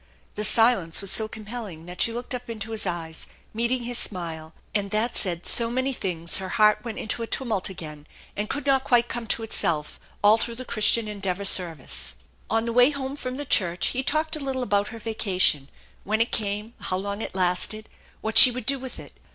The 0.33 0.43
silence 0.43 0.99
was 0.99 1.11
so 1.11 1.27
compelling 1.27 1.85
that 1.85 2.01
she 2.01 2.11
looked 2.11 2.33
up 2.33 2.49
into 2.49 2.71
his 2.71 2.87
eyes, 2.87 3.27
meeting 3.53 3.83
his 3.83 3.99
smile, 3.99 4.51
and 4.73 4.89
that 4.89 5.15
said 5.15 5.45
so 5.45 5.69
many 5.69 5.93
things 5.93 6.37
her 6.37 6.49
heart 6.57 6.83
went 6.83 6.97
into 6.97 7.21
a 7.21 7.27
tumult 7.27 7.69
again 7.69 8.07
and 8.35 8.49
could 8.49 8.65
not 8.65 8.83
quite 8.83 9.07
come 9.07 9.27
to 9.27 9.43
itself 9.43 9.99
all 10.23 10.39
through 10.39 10.55
the 10.55 10.65
Christian 10.65 11.07
Endeavor 11.07 11.45
service. 11.45 12.15
On 12.49 12.65
the 12.65 12.73
way 12.73 12.89
home 12.89 13.15
from 13.15 13.37
the 13.37 13.45
church 13.45 13.89
he 13.89 14.01
talked 14.01 14.35
a 14.35 14.39
little 14.39 14.63
about 14.63 14.87
her 14.87 14.97
vacation: 14.97 15.69
when 16.03 16.19
it 16.19 16.31
came, 16.31 16.73
how 16.79 16.97
long 16.97 17.21
it 17.21 17.35
lasted, 17.35 17.87
what 18.21 18.39
she 18.39 18.49
would 18.49 18.65
do 18.65 18.79
with 18.79 18.99
it. 18.99 19.13